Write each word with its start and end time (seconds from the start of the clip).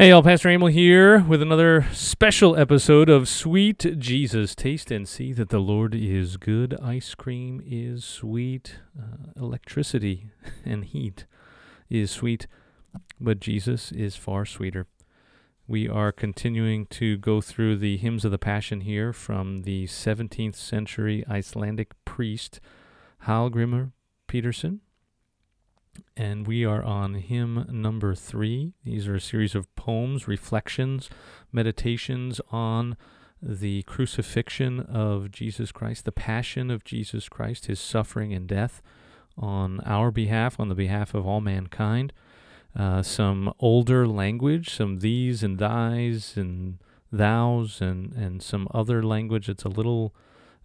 Hey, 0.00 0.08
y'all, 0.08 0.22
Pastor 0.22 0.48
Emil 0.48 0.68
here 0.68 1.22
with 1.24 1.42
another 1.42 1.86
special 1.92 2.56
episode 2.56 3.10
of 3.10 3.28
Sweet 3.28 3.98
Jesus. 3.98 4.54
Taste 4.54 4.90
and 4.90 5.06
see 5.06 5.34
that 5.34 5.50
the 5.50 5.58
Lord 5.58 5.94
is 5.94 6.38
good. 6.38 6.74
Ice 6.82 7.14
cream 7.14 7.62
is 7.66 8.02
sweet. 8.02 8.76
Uh, 8.98 9.32
electricity 9.36 10.30
and 10.64 10.86
heat 10.86 11.26
is 11.90 12.10
sweet, 12.10 12.46
but 13.20 13.40
Jesus 13.40 13.92
is 13.92 14.16
far 14.16 14.46
sweeter. 14.46 14.86
We 15.68 15.86
are 15.86 16.12
continuing 16.12 16.86
to 16.86 17.18
go 17.18 17.42
through 17.42 17.76
the 17.76 17.98
hymns 17.98 18.24
of 18.24 18.30
the 18.30 18.38
Passion 18.38 18.80
here 18.80 19.12
from 19.12 19.64
the 19.64 19.84
17th 19.84 20.56
century 20.56 21.26
Icelandic 21.28 21.92
priest 22.06 22.58
Hallgrimur 23.26 23.92
Pétursson 24.26 24.78
and 26.16 26.46
we 26.46 26.64
are 26.64 26.82
on 26.82 27.14
hymn 27.14 27.66
number 27.70 28.14
three. 28.14 28.74
These 28.84 29.08
are 29.08 29.14
a 29.14 29.20
series 29.20 29.54
of 29.54 29.74
poems, 29.76 30.28
reflections, 30.28 31.08
meditations 31.52 32.40
on 32.50 32.96
the 33.42 33.82
crucifixion 33.84 34.80
of 34.80 35.30
Jesus 35.30 35.72
Christ, 35.72 36.04
the 36.04 36.12
passion 36.12 36.70
of 36.70 36.84
Jesus 36.84 37.28
Christ, 37.28 37.66
his 37.66 37.80
suffering 37.80 38.32
and 38.32 38.46
death 38.46 38.82
on 39.38 39.80
our 39.80 40.10
behalf, 40.10 40.60
on 40.60 40.68
the 40.68 40.74
behalf 40.74 41.14
of 41.14 41.26
all 41.26 41.40
mankind. 41.40 42.12
Uh, 42.76 43.02
some 43.02 43.52
older 43.58 44.06
language, 44.06 44.70
some 44.70 44.98
these 44.98 45.42
and 45.42 45.58
thys 45.58 46.36
and 46.36 46.78
thous, 47.12 47.80
and, 47.80 48.12
and 48.12 48.42
some 48.42 48.68
other 48.72 49.02
language 49.02 49.48
that's 49.48 49.64
a 49.64 49.68
little 49.68 50.14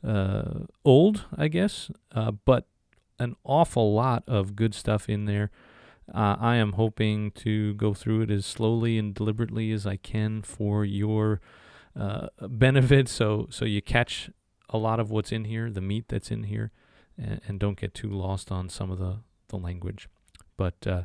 uh, 0.06 0.66
old, 0.84 1.26
I 1.36 1.48
guess, 1.48 1.90
uh, 2.14 2.32
but 2.32 2.68
an 3.20 3.36
awful 3.44 3.94
lot 3.94 4.24
of 4.28 4.56
good 4.56 4.74
stuff 4.74 5.10
in 5.10 5.26
there. 5.26 5.52
Uh, 6.14 6.36
I 6.40 6.56
am 6.58 6.74
hoping 6.74 7.32
to 7.32 7.74
go 7.76 7.94
through 7.94 8.22
it 8.22 8.32
as 8.32 8.46
slowly 8.46 8.98
and 8.98 9.14
deliberately 9.14 9.72
as 9.72 9.88
I 9.88 9.96
can 9.96 10.42
for 10.44 10.86
your 10.86 11.42
uh, 12.00 12.28
benefit, 12.42 13.08
so 13.10 13.48
so 13.50 13.66
you 13.66 13.82
catch 13.82 14.30
a 14.70 14.78
lot 14.78 15.00
of 15.00 15.10
what's 15.10 15.32
in 15.32 15.46
here, 15.46 15.72
the 15.72 15.82
meat 15.82 16.06
that's 16.08 16.30
in 16.30 16.44
here, 16.44 16.72
and, 17.18 17.42
and 17.48 17.60
don't 17.60 17.80
get 17.80 17.94
too 17.94 18.10
lost 18.10 18.52
on 18.52 18.70
some 18.70 18.92
of 18.92 19.00
the 19.00 19.20
the 19.48 19.58
language. 19.58 20.10
But 20.58 20.86
uh, 20.86 21.04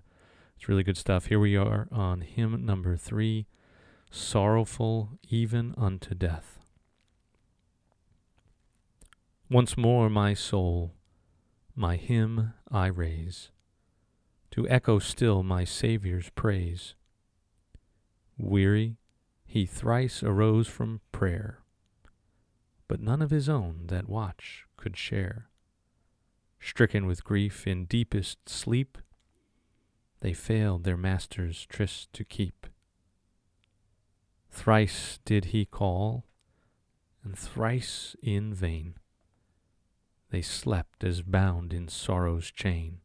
it's 0.57 0.69
really 0.69 0.83
good 0.83 0.99
stuff. 0.99 1.27
Here 1.27 1.41
we 1.41 1.57
are 1.57 1.89
on 1.91 2.21
hymn 2.21 2.67
number 2.67 2.97
three, 2.97 3.47
sorrowful 4.11 5.19
even 5.29 5.75
unto 5.79 6.15
death. 6.15 6.59
Once 9.49 9.77
more, 9.77 10.11
my 10.11 10.35
soul 10.35 10.93
my 11.75 11.97
hymn 11.97 12.53
I 12.71 12.87
raise, 12.87 13.51
to 14.51 14.69
echo 14.69 14.99
still 14.99 15.43
my 15.43 15.65
Saviour's 15.65 16.31
praise. 16.31 16.95
Weary, 18.37 18.97
he 19.47 19.67
thrice 19.67 20.23
arose 20.23 20.69
from 20.69 21.01
prayer, 21.13 21.61
but 22.89 23.01
none 23.01 23.23
of 23.23 23.31
his 23.31 23.49
own 23.49 23.87
that 23.87 24.09
watch 24.09 24.67
could 24.77 24.97
share. 24.97 25.49
Stricken 26.59 27.07
with 27.07 27.25
grief 27.25 27.67
in 27.67 27.87
deepest 27.87 28.49
sleep, 28.49 28.99
they 30.21 30.35
failed 30.35 30.85
their 30.85 30.97
master's 30.97 31.65
tryst 31.67 32.13
to 32.13 32.25
keep. 32.25 32.67
Thrice 34.51 35.19
did 35.25 35.47
he 35.47 35.65
call, 35.65 36.27
and 37.25 37.39
thrice 37.39 38.15
in 38.23 38.53
vain. 38.53 38.95
They 40.31 40.43
slept 40.43 41.05
as 41.05 41.23
bound 41.23 41.73
in 41.73 41.89
sorrow's 41.89 42.51
chain. 42.51 43.01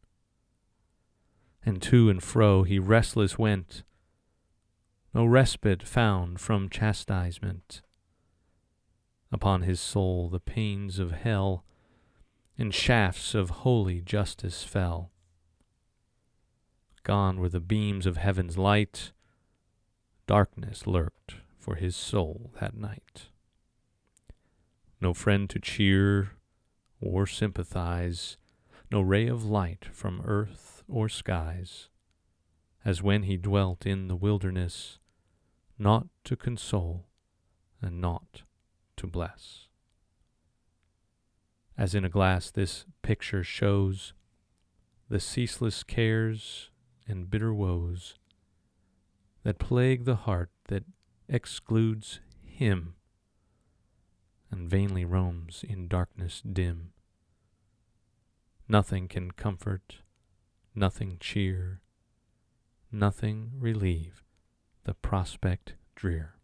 And 1.64 1.82
to 1.82 2.08
and 2.08 2.22
fro 2.22 2.62
he 2.62 2.78
restless 2.78 3.38
went, 3.38 3.82
no 5.16 5.24
respite 5.24 5.82
found 5.82 6.40
from 6.40 6.68
chastisement. 6.68 7.80
Upon 9.32 9.62
his 9.62 9.80
soul 9.80 10.28
the 10.28 10.38
pains 10.38 10.98
of 10.98 11.12
hell 11.12 11.64
and 12.58 12.74
shafts 12.74 13.34
of 13.34 13.48
holy 13.64 14.02
justice 14.02 14.62
fell. 14.62 15.10
Gone 17.02 17.40
were 17.40 17.48
the 17.48 17.60
beams 17.60 18.04
of 18.04 18.18
heaven's 18.18 18.58
light, 18.58 19.12
darkness 20.26 20.86
lurked 20.86 21.36
for 21.58 21.76
his 21.76 21.96
soul 21.96 22.50
that 22.60 22.76
night. 22.76 23.30
No 25.00 25.14
friend 25.14 25.48
to 25.48 25.58
cheer, 25.58 26.32
or 27.06 27.26
sympathize, 27.26 28.36
no 28.90 29.00
ray 29.00 29.26
of 29.26 29.44
light 29.44 29.86
from 29.92 30.22
earth 30.24 30.82
or 30.88 31.08
skies, 31.08 31.88
as 32.84 33.02
when 33.02 33.22
he 33.24 33.36
dwelt 33.36 33.86
in 33.86 34.08
the 34.08 34.16
wilderness, 34.16 34.98
naught 35.78 36.08
to 36.24 36.36
console 36.36 37.06
and 37.80 38.00
naught 38.00 38.42
to 38.96 39.06
bless. 39.06 39.68
As 41.78 41.94
in 41.94 42.04
a 42.04 42.08
glass, 42.08 42.50
this 42.50 42.86
picture 43.02 43.44
shows 43.44 44.14
the 45.08 45.20
ceaseless 45.20 45.82
cares 45.82 46.70
and 47.06 47.30
bitter 47.30 47.54
woes 47.54 48.14
that 49.42 49.58
plague 49.58 50.04
the 50.04 50.16
heart 50.16 50.50
that 50.68 50.84
excludes 51.28 52.20
him 52.44 52.94
and 54.50 54.70
vainly 54.70 55.04
roams 55.04 55.64
in 55.68 55.86
darkness 55.86 56.40
dim. 56.40 56.92
Nothing 58.68 59.06
can 59.06 59.30
comfort, 59.30 59.98
nothing 60.74 61.18
cheer, 61.20 61.82
nothing 62.90 63.52
relieve 63.58 64.24
the 64.84 64.94
prospect 64.94 65.74
drear. 65.94 66.34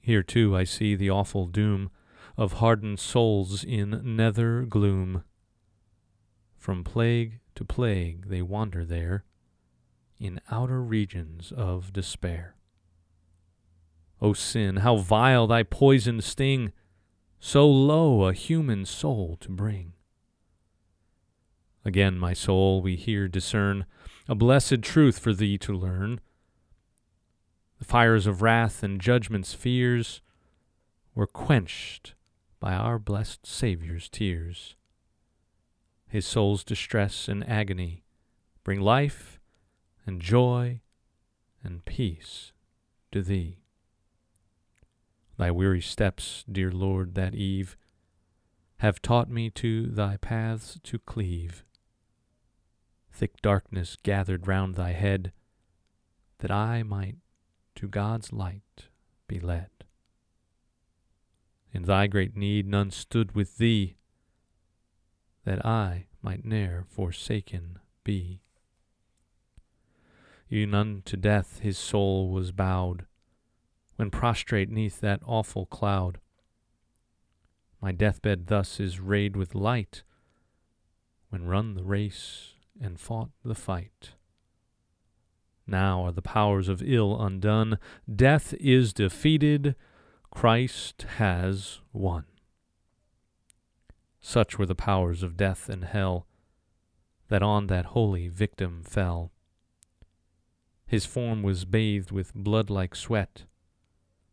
Here 0.00 0.22
too 0.22 0.56
I 0.56 0.64
see 0.64 0.94
the 0.94 1.10
awful 1.10 1.46
doom 1.46 1.90
of 2.36 2.54
hardened 2.54 3.00
souls 3.00 3.64
in 3.64 4.16
nether 4.16 4.62
gloom. 4.62 5.24
From 6.58 6.84
plague 6.84 7.40
to 7.54 7.64
plague 7.64 8.28
they 8.28 8.42
wander 8.42 8.84
there, 8.84 9.24
in 10.18 10.40
outer 10.50 10.82
regions 10.82 11.52
of 11.52 11.92
despair. 11.92 12.56
O 14.20 14.32
sin, 14.32 14.76
how 14.76 14.96
vile 14.96 15.46
thy 15.46 15.62
poisoned 15.62 16.24
sting, 16.24 16.72
so 17.46 17.64
low 17.64 18.24
a 18.24 18.32
human 18.32 18.84
soul 18.84 19.36
to 19.40 19.48
bring. 19.48 19.92
Again, 21.84 22.18
my 22.18 22.32
soul, 22.32 22.82
we 22.82 22.96
here 22.96 23.28
discern 23.28 23.86
a 24.28 24.34
blessed 24.34 24.82
truth 24.82 25.20
for 25.20 25.32
thee 25.32 25.56
to 25.58 25.72
learn. 25.72 26.20
The 27.78 27.84
fires 27.84 28.26
of 28.26 28.42
wrath 28.42 28.82
and 28.82 29.00
judgment's 29.00 29.54
fears 29.54 30.22
were 31.14 31.28
quenched 31.28 32.14
by 32.58 32.74
our 32.74 32.98
blessed 32.98 33.46
Saviour's 33.46 34.08
tears. 34.08 34.74
His 36.08 36.26
soul's 36.26 36.64
distress 36.64 37.28
and 37.28 37.48
agony 37.48 38.02
bring 38.64 38.80
life 38.80 39.38
and 40.04 40.20
joy 40.20 40.80
and 41.62 41.84
peace 41.84 42.50
to 43.12 43.22
thee. 43.22 43.65
Thy 45.36 45.50
weary 45.50 45.82
steps, 45.82 46.44
dear 46.50 46.70
Lord, 46.70 47.14
that 47.14 47.34
eve, 47.34 47.76
have 48.78 49.02
taught 49.02 49.28
me 49.28 49.50
to 49.50 49.86
thy 49.86 50.16
paths 50.16 50.78
to 50.82 50.98
cleave. 50.98 51.64
Thick 53.12 53.40
darkness 53.42 53.96
gathered 54.02 54.46
round 54.46 54.74
thy 54.74 54.92
head, 54.92 55.32
that 56.38 56.50
I 56.50 56.82
might 56.82 57.16
to 57.76 57.88
God's 57.88 58.32
light 58.32 58.88
be 59.28 59.40
led. 59.40 59.70
In 61.72 61.82
thy 61.82 62.06
great 62.06 62.36
need 62.36 62.66
none 62.66 62.90
stood 62.90 63.34
with 63.34 63.58
thee, 63.58 63.96
that 65.44 65.64
I 65.64 66.06
might 66.22 66.44
ne'er 66.44 66.84
forsaken 66.88 67.78
be. 68.04 68.40
E'en 70.50 70.74
unto 70.74 71.16
death 71.16 71.58
his 71.60 71.76
soul 71.76 72.30
was 72.30 72.52
bowed, 72.52 73.04
when 73.96 74.10
prostrate 74.10 74.70
neath 74.70 75.00
that 75.00 75.20
awful 75.26 75.66
cloud. 75.66 76.18
My 77.80 77.92
deathbed 77.92 78.46
thus 78.46 78.80
is 78.80 79.00
rayed 79.00 79.36
with 79.36 79.54
light, 79.54 80.02
when 81.30 81.46
run 81.46 81.74
the 81.74 81.84
race 81.84 82.54
and 82.80 83.00
fought 83.00 83.30
the 83.44 83.54
fight. 83.54 84.12
Now 85.66 86.04
are 86.04 86.12
the 86.12 86.22
powers 86.22 86.68
of 86.68 86.82
ill 86.82 87.20
undone, 87.20 87.78
death 88.14 88.54
is 88.54 88.92
defeated, 88.92 89.74
Christ 90.30 91.06
has 91.16 91.80
won. 91.92 92.24
Such 94.20 94.58
were 94.58 94.66
the 94.66 94.74
powers 94.74 95.22
of 95.22 95.36
death 95.36 95.68
and 95.68 95.84
hell, 95.84 96.26
that 97.28 97.42
on 97.42 97.66
that 97.66 97.86
holy 97.86 98.28
victim 98.28 98.82
fell. 98.84 99.32
His 100.86 101.04
form 101.04 101.42
was 101.42 101.64
bathed 101.64 102.12
with 102.12 102.34
blood 102.34 102.70
like 102.70 102.94
sweat, 102.94 103.44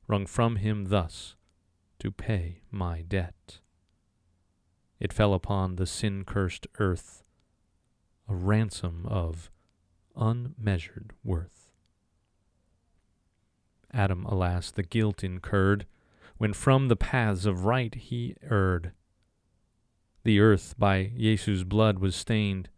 wrung 0.08 0.26
from 0.26 0.58
him 0.58 0.86
thus 0.86 1.36
to 2.00 2.12
pay 2.12 2.62
my 2.70 3.02
debt. 3.02 3.60
It 5.00 5.14
fell 5.14 5.34
upon 5.34 5.76
the 5.76 5.86
sin 5.86 6.24
cursed 6.26 6.68
earth, 6.80 7.24
a 8.28 8.36
ransom 8.36 9.06
of 9.06 9.52
unmeasured 10.16 11.14
worth. 11.24 11.72
Adam, 13.92 14.26
alas, 14.26 14.72
the 14.72 14.84
guilt 14.84 15.24
incurred, 15.24 15.86
when 16.38 16.54
from 16.54 16.88
the 16.88 16.96
paths 16.96 17.46
of 17.46 17.66
right 17.66 17.94
he 17.94 18.36
erred. 18.42 18.92
The 20.24 20.40
earth 20.40 20.76
by 20.78 21.12
Jesu's 21.18 21.64
blood 21.64 22.00
was 22.00 22.16
stained, 22.16 22.70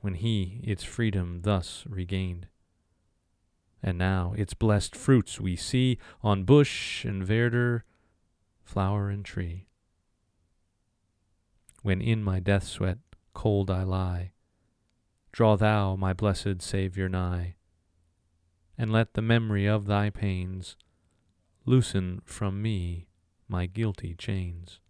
when 0.00 0.14
he 0.14 0.60
its 0.64 0.84
freedom 0.84 1.42
thus 1.42 1.84
regained. 1.88 2.48
And 3.86 3.98
now 3.98 4.34
its 4.36 4.52
blessed 4.52 4.96
fruits 4.96 5.40
we 5.40 5.54
see 5.54 5.98
on 6.20 6.42
bush 6.42 7.04
and 7.04 7.22
verdure, 7.22 7.84
flower 8.64 9.08
and 9.08 9.24
tree. 9.24 9.68
When 11.82 12.02
in 12.02 12.24
my 12.24 12.40
death 12.40 12.64
sweat 12.64 12.98
cold 13.32 13.70
I 13.70 13.84
lie, 13.84 14.32
draw 15.30 15.54
thou 15.56 15.94
my 15.94 16.12
blessed 16.12 16.62
Saviour 16.62 17.08
nigh, 17.08 17.54
and 18.76 18.90
let 18.90 19.14
the 19.14 19.22
memory 19.22 19.66
of 19.66 19.86
thy 19.86 20.10
pains 20.10 20.76
loosen 21.64 22.22
from 22.24 22.60
me 22.60 23.06
my 23.46 23.66
guilty 23.66 24.16
chains. 24.16 24.80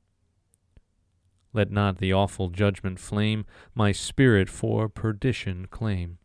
Let 1.52 1.70
not 1.70 1.98
the 1.98 2.14
awful 2.14 2.48
judgment 2.48 2.98
flame 2.98 3.44
my 3.74 3.92
spirit 3.92 4.48
for 4.48 4.88
perdition 4.88 5.66
claim. 5.66 6.16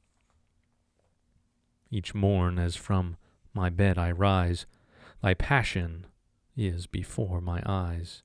Each 1.92 2.16
morn, 2.16 2.58
as 2.58 2.78
from 2.78 3.18
my 3.54 3.70
bed 3.70 3.98
I 3.98 4.12
rise, 4.12 4.66
thy 5.22 5.34
passion 5.34 6.08
is 6.56 6.88
before 6.88 7.42
my 7.42 7.62
eyes. 7.66 8.24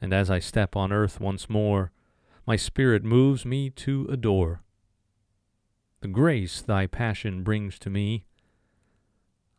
And 0.00 0.12
as 0.12 0.30
I 0.30 0.38
step 0.38 0.76
on 0.76 0.92
earth 0.92 1.18
once 1.18 1.48
more, 1.48 1.92
my 2.46 2.56
spirit 2.56 3.04
moves 3.04 3.46
me 3.46 3.70
to 3.70 4.06
adore. 4.10 4.62
The 6.00 6.08
grace 6.08 6.60
thy 6.60 6.86
passion 6.86 7.42
brings 7.42 7.78
to 7.78 7.90
me, 7.90 8.26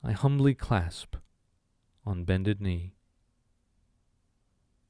I 0.04 0.12
humbly 0.12 0.54
clasp 0.54 1.16
on 2.06 2.26
bended 2.26 2.62
knee. 2.62 2.94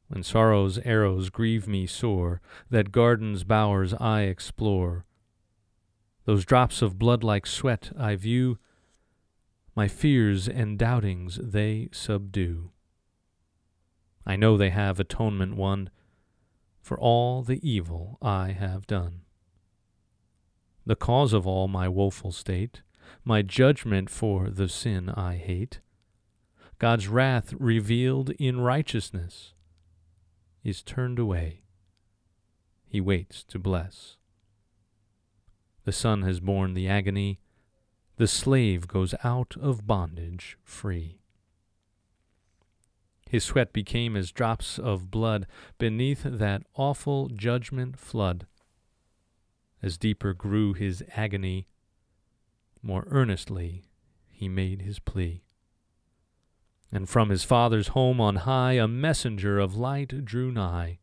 When 0.07 0.23
sorrow's 0.23 0.79
arrows 0.79 1.29
grieve 1.29 1.67
me 1.67 1.85
sore, 1.85 2.41
that 2.69 2.91
garden's 2.91 3.43
bowers 3.43 3.93
I 3.93 4.21
explore, 4.23 5.05
those 6.25 6.45
drops 6.45 6.81
of 6.81 6.99
blood 6.99 7.23
like 7.23 7.45
sweat 7.45 7.91
I 7.97 8.15
view, 8.15 8.57
my 9.75 9.87
fears 9.87 10.47
and 10.47 10.77
doubtings 10.77 11.39
they 11.41 11.89
subdue. 11.91 12.71
I 14.25 14.35
know 14.35 14.55
they 14.55 14.69
have 14.69 14.99
atonement 14.99 15.55
won 15.55 15.89
for 16.81 16.99
all 16.99 17.41
the 17.41 17.59
evil 17.67 18.17
I 18.21 18.51
have 18.51 18.87
done. 18.87 19.21
The 20.85 20.95
cause 20.95 21.33
of 21.33 21.47
all 21.47 21.67
my 21.67 21.87
woeful 21.87 22.31
state, 22.31 22.81
my 23.23 23.41
judgment 23.41 24.09
for 24.09 24.49
the 24.49 24.69
sin 24.69 25.09
I 25.09 25.35
hate, 25.35 25.79
God's 26.77 27.07
wrath 27.07 27.53
revealed 27.57 28.31
in 28.31 28.59
righteousness 28.59 29.53
is 30.63 30.81
turned 30.81 31.19
away. 31.19 31.61
He 32.85 32.99
waits 33.01 33.43
to 33.45 33.59
bless. 33.59 34.17
The 35.85 35.91
Son 35.91 36.21
has 36.21 36.39
borne 36.39 36.73
the 36.73 36.87
agony. 36.87 37.39
The 38.17 38.27
slave 38.27 38.87
goes 38.87 39.13
out 39.23 39.55
of 39.59 39.85
bondage 39.85 40.57
free. 40.63 41.19
His 43.29 43.43
sweat 43.43 43.73
became 43.73 44.15
as 44.15 44.31
drops 44.31 44.77
of 44.77 45.09
blood 45.09 45.47
beneath 45.79 46.21
that 46.23 46.61
awful 46.75 47.29
judgment 47.29 47.97
flood. 47.97 48.45
As 49.81 49.97
deeper 49.97 50.33
grew 50.33 50.73
his 50.73 51.03
agony, 51.15 51.67
more 52.81 53.05
earnestly 53.09 53.85
he 54.29 54.47
made 54.47 54.81
his 54.83 54.99
plea. 54.99 55.43
And 56.91 57.09
from 57.09 57.29
his 57.29 57.43
father's 57.43 57.89
home 57.89 58.21
on 58.21 58.35
high 58.35 58.73
a 58.73 58.87
messenger 58.87 59.59
of 59.59 59.75
light 59.75 60.23
drew 60.23 60.51
nigh. 60.51 60.99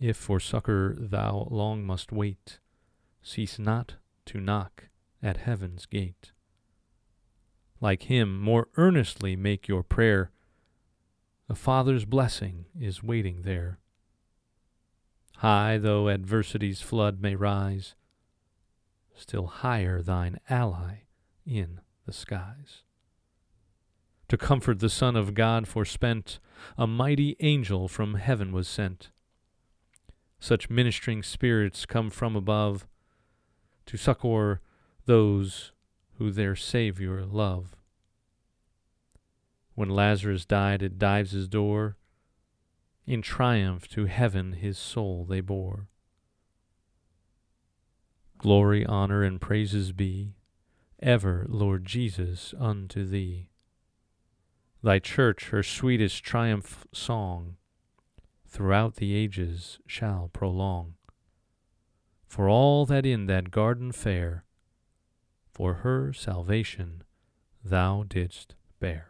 If 0.00 0.16
for 0.16 0.40
succor 0.40 0.96
thou 0.98 1.46
long 1.50 1.84
must 1.84 2.10
wait, 2.10 2.58
cease 3.22 3.58
not 3.58 3.96
to 4.26 4.40
knock 4.40 4.88
at 5.22 5.36
heaven's 5.36 5.86
gate. 5.86 6.32
Like 7.80 8.04
him, 8.04 8.40
more 8.40 8.68
earnestly 8.76 9.36
make 9.36 9.68
your 9.68 9.82
prayer. 9.82 10.30
The 11.48 11.54
Father's 11.54 12.04
blessing 12.04 12.64
is 12.78 13.02
waiting 13.02 13.42
there. 13.42 13.78
High 15.36 15.78
though 15.78 16.08
adversity's 16.08 16.80
flood 16.80 17.20
may 17.20 17.34
rise, 17.34 17.94
still 19.14 19.46
higher 19.46 20.02
thine 20.02 20.40
ally 20.48 21.02
in 21.46 21.80
the 22.06 22.12
skies 22.12 22.82
to 24.30 24.38
comfort 24.38 24.78
the 24.78 24.88
Son 24.88 25.16
of 25.16 25.34
God 25.34 25.66
forspent, 25.66 26.38
a 26.78 26.86
mighty 26.86 27.36
angel 27.40 27.88
from 27.88 28.14
heaven 28.14 28.52
was 28.52 28.68
sent. 28.68 29.10
Such 30.40 30.70
ministering 30.70 31.22
spirits 31.22 31.86
come 31.86 32.10
from 32.10 32.34
above 32.34 32.86
to 33.86 33.96
succor 33.96 34.60
those 35.04 35.72
who 36.14 36.30
their 36.30 36.56
Saviour 36.56 37.24
love. 37.24 37.76
When 39.74 39.90
Lazarus 39.90 40.44
died 40.44 40.82
at 40.82 40.98
Dives' 40.98 41.46
door, 41.46 41.96
in 43.06 43.22
triumph 43.22 43.86
to 43.88 44.06
heaven 44.06 44.54
his 44.54 44.78
soul 44.78 45.24
they 45.24 45.40
bore. 45.40 45.88
Glory, 48.38 48.84
honor, 48.86 49.22
and 49.22 49.40
praises 49.40 49.92
be 49.92 50.34
ever, 51.00 51.46
Lord 51.48 51.84
Jesus, 51.84 52.54
unto 52.58 53.06
thee 53.06 53.50
thy 54.82 54.98
church 54.98 55.48
her 55.50 55.62
sweetest 55.62 56.22
triumph 56.24 56.86
song 56.92 57.56
throughout 58.50 58.96
the 58.96 59.14
ages 59.14 59.78
shall 59.86 60.28
prolong. 60.32 60.94
For 62.26 62.48
all 62.48 62.84
that 62.86 63.06
in 63.06 63.26
that 63.26 63.50
garden 63.50 63.92
fair, 63.92 64.44
for 65.52 65.74
her 65.74 66.12
salvation 66.12 67.04
thou 67.64 68.04
didst 68.08 68.54
bear. 68.80 69.06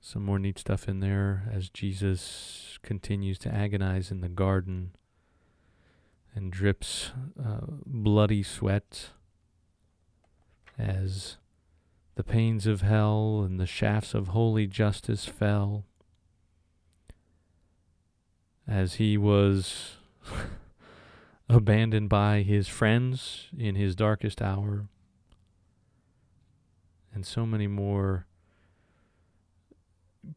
Some 0.00 0.24
more 0.24 0.40
neat 0.40 0.58
stuff 0.58 0.88
in 0.88 0.98
there 0.98 1.48
as 1.52 1.68
Jesus 1.68 2.80
continues 2.82 3.38
to 3.40 3.54
agonize 3.54 4.10
in 4.10 4.20
the 4.20 4.28
garden 4.28 4.96
and 6.34 6.50
drips 6.50 7.12
uh, 7.40 7.66
bloody 7.86 8.42
sweat 8.42 9.10
as 10.76 11.36
the 12.20 12.24
pains 12.24 12.66
of 12.66 12.82
hell 12.82 13.42
and 13.46 13.58
the 13.58 13.64
shafts 13.64 14.12
of 14.12 14.28
holy 14.28 14.66
justice 14.66 15.24
fell. 15.24 15.86
As 18.68 18.96
he 18.96 19.16
was 19.16 19.96
abandoned 21.48 22.10
by 22.10 22.42
his 22.42 22.68
friends 22.68 23.48
in 23.56 23.74
his 23.74 23.96
darkest 23.96 24.42
hour. 24.42 24.84
And 27.14 27.24
so 27.24 27.46
many 27.46 27.66
more 27.66 28.26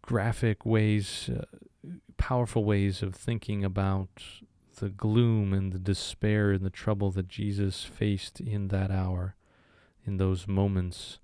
graphic 0.01 0.65
ways 0.65 1.29
uh, 1.37 1.43
powerful 2.15 2.63
ways 2.63 3.03
of 3.03 3.13
thinking 3.13 3.65
about 3.65 4.23
the 4.79 4.87
gloom 4.87 5.51
and 5.51 5.73
the 5.73 5.79
despair 5.79 6.51
and 6.51 6.65
the 6.65 6.69
trouble 6.69 7.11
that 7.11 7.27
Jesus 7.27 7.83
faced 7.83 8.39
in 8.39 8.69
that 8.69 8.89
hour, 8.89 9.35
in 10.05 10.15
those 10.15 10.47
moments, 10.47 11.19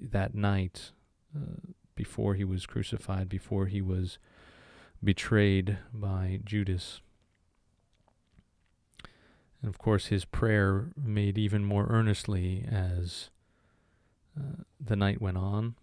that 0.00 0.34
night, 0.34 0.92
uh, 1.36 1.70
before 1.94 2.34
he 2.34 2.44
was 2.44 2.66
crucified, 2.66 3.28
before 3.28 3.66
he 3.66 3.80
was 3.80 4.18
betrayed 5.02 5.78
by 5.92 6.40
Judas. 6.44 7.00
And 9.62 9.68
of 9.68 9.78
course, 9.78 10.06
his 10.06 10.24
prayer 10.24 10.90
made 10.96 11.36
even 11.36 11.64
more 11.64 11.86
earnestly 11.88 12.64
as 12.70 13.30
uh, 14.38 14.62
the 14.80 14.96
night 14.96 15.20
went 15.20 15.36
on, 15.36 15.74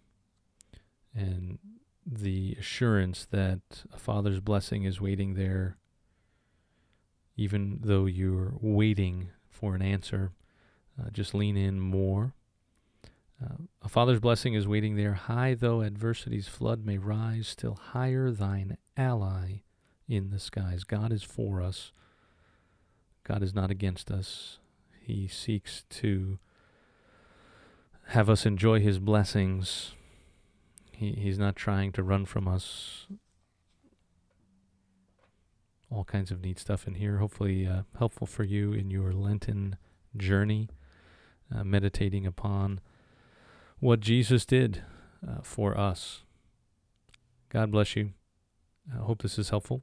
and 1.14 1.58
the 2.04 2.56
assurance 2.58 3.26
that 3.30 3.60
a 3.92 3.98
father's 3.98 4.40
blessing 4.40 4.84
is 4.84 5.00
waiting 5.00 5.34
there 5.34 5.76
even 7.38 7.78
though 7.82 8.04
you're 8.06 8.54
waiting 8.60 9.30
for 9.48 9.76
an 9.76 9.80
answer, 9.80 10.32
uh, 11.00 11.08
just 11.10 11.32
lean 11.32 11.56
in 11.56 11.80
more. 11.80 12.34
Uh, 13.42 13.54
a 13.82 13.88
father's 13.88 14.20
blessing 14.20 14.54
is 14.54 14.66
waiting 14.66 14.96
there. 14.96 15.14
High 15.14 15.54
though 15.54 15.80
adversity's 15.80 16.48
flood 16.48 16.84
may 16.84 16.98
rise, 16.98 17.48
still 17.48 17.74
higher 17.74 18.30
thine 18.30 18.76
ally 18.96 19.62
in 20.08 20.30
the 20.30 20.40
skies. 20.40 20.84
God 20.84 21.12
is 21.12 21.22
for 21.22 21.62
us. 21.62 21.92
God 23.24 23.42
is 23.42 23.54
not 23.54 23.70
against 23.70 24.10
us. 24.10 24.58
He 25.00 25.28
seeks 25.28 25.84
to 25.90 26.38
have 28.08 28.28
us 28.28 28.44
enjoy 28.46 28.80
his 28.80 28.98
blessings. 28.98 29.92
He, 30.90 31.12
he's 31.12 31.38
not 31.38 31.54
trying 31.54 31.92
to 31.92 32.02
run 32.02 32.24
from 32.24 32.48
us. 32.48 33.06
all 35.90 36.04
kinds 36.04 36.30
of 36.30 36.42
neat 36.42 36.58
stuff 36.58 36.86
in 36.86 36.94
here. 36.94 37.18
Hopefully, 37.18 37.66
uh, 37.66 37.82
helpful 37.98 38.26
for 38.26 38.44
you 38.44 38.72
in 38.72 38.90
your 38.90 39.12
Lenten 39.12 39.76
journey, 40.16 40.68
uh, 41.54 41.64
meditating 41.64 42.26
upon 42.26 42.80
what 43.80 44.00
Jesus 44.00 44.44
did 44.44 44.82
uh, 45.26 45.42
for 45.42 45.78
us. 45.78 46.22
God 47.48 47.70
bless 47.70 47.96
you. 47.96 48.10
I 48.92 48.98
hope 48.98 49.22
this 49.22 49.38
is 49.38 49.50
helpful. 49.50 49.82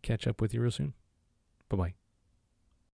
Catch 0.00 0.26
up 0.26 0.40
with 0.40 0.54
you 0.54 0.60
real 0.60 0.70
soon. 0.70 0.94
Bye 1.68 1.76
bye. 1.76 2.01